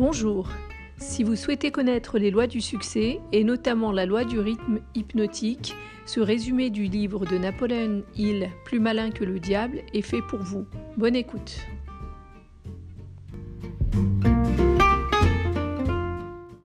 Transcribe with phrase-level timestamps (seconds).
[0.00, 0.48] Bonjour.
[0.96, 5.74] Si vous souhaitez connaître les lois du succès, et notamment la loi du rythme hypnotique,
[6.06, 10.38] ce résumé du livre de Napoléon Hill, Plus malin que le diable, est fait pour
[10.38, 10.64] vous.
[10.96, 11.58] Bonne écoute.